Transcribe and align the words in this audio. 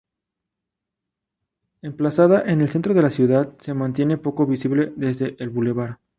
Emplazada 1.83 2.41
en 2.51 2.61
el 2.61 2.69
centro 2.69 2.95
de 2.95 3.03
la 3.03 3.11
ciudad, 3.11 3.53
se 3.59 3.75
mantiene 3.75 4.17
poco 4.17 4.47
visible 4.47 4.91
desde 4.97 5.35
el 5.37 5.51
boulevard. 5.51 5.97